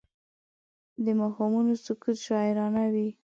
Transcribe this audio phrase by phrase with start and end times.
[1.03, 3.07] د ماښامونو سکوت شاعرانه وي